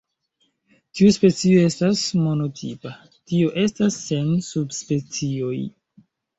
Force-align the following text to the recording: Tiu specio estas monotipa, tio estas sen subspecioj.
Tiu 0.99 1.11
specio 1.17 1.59
estas 1.65 2.01
monotipa, 2.23 2.95
tio 3.29 3.53
estas 3.67 4.01
sen 4.09 4.35
subspecioj. 4.51 5.57